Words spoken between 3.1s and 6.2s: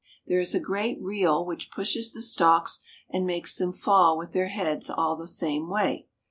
and makes them fall with their heads all the same w^ay.